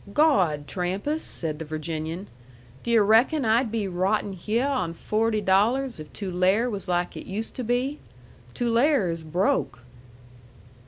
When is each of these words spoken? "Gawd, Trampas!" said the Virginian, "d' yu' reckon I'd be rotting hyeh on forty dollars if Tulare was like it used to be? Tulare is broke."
"Gawd, 0.15 0.65
Trampas!" 0.65 1.21
said 1.21 1.59
the 1.59 1.65
Virginian, 1.65 2.27
"d' 2.81 2.87
yu' 2.87 3.03
reckon 3.03 3.45
I'd 3.45 3.71
be 3.71 3.87
rotting 3.87 4.33
hyeh 4.33 4.65
on 4.67 4.95
forty 4.95 5.41
dollars 5.41 5.99
if 5.99 6.11
Tulare 6.11 6.71
was 6.71 6.87
like 6.87 7.15
it 7.15 7.27
used 7.27 7.55
to 7.57 7.63
be? 7.63 7.99
Tulare 8.55 9.11
is 9.11 9.21
broke." 9.23 9.83